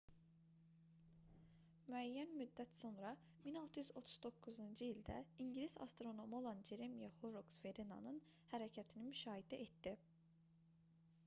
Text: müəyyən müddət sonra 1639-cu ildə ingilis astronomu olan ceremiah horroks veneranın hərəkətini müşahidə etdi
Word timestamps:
müəyyən 1.89 2.31
müddət 2.39 2.73
sonra 2.77 3.11
1639-cu 3.51 4.87
ildə 4.87 5.19
ingilis 5.45 5.77
astronomu 5.87 6.39
olan 6.41 6.65
ceremiah 6.71 7.15
horroks 7.21 7.63
veneranın 7.69 8.19
hərəkətini 8.55 9.09
müşahidə 9.13 9.61
etdi 9.69 9.95